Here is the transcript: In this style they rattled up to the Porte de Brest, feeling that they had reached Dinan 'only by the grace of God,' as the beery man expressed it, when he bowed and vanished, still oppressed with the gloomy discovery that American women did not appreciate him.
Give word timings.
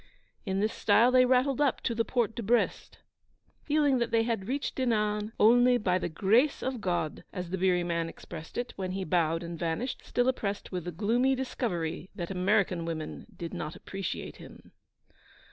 In 0.47 0.61
this 0.61 0.73
style 0.73 1.11
they 1.11 1.25
rattled 1.25 1.61
up 1.61 1.81
to 1.81 1.93
the 1.93 2.03
Porte 2.03 2.33
de 2.35 2.41
Brest, 2.41 2.97
feeling 3.61 3.99
that 3.99 4.09
they 4.09 4.23
had 4.23 4.47
reached 4.47 4.75
Dinan 4.77 5.31
'only 5.39 5.77
by 5.77 5.99
the 5.99 6.09
grace 6.09 6.63
of 6.63 6.81
God,' 6.81 7.23
as 7.31 7.51
the 7.51 7.57
beery 7.59 7.83
man 7.83 8.09
expressed 8.09 8.57
it, 8.57 8.73
when 8.75 8.93
he 8.93 9.03
bowed 9.03 9.43
and 9.43 9.59
vanished, 9.59 10.01
still 10.03 10.27
oppressed 10.27 10.71
with 10.71 10.85
the 10.85 10.91
gloomy 10.91 11.35
discovery 11.35 12.09
that 12.15 12.31
American 12.31 12.83
women 12.83 13.27
did 13.37 13.53
not 13.53 13.75
appreciate 13.75 14.37
him. 14.37 14.71